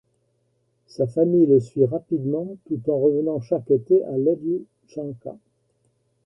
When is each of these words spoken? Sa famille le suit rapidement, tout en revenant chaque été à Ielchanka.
Sa 0.87 1.05
famille 1.05 1.45
le 1.45 1.59
suit 1.59 1.85
rapidement, 1.85 2.57
tout 2.65 2.89
en 2.89 2.97
revenant 2.97 3.39
chaque 3.39 3.69
été 3.69 4.03
à 4.05 4.17
Ielchanka. 4.17 5.37